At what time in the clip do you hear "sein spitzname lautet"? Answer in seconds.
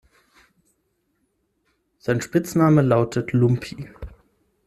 1.99-3.33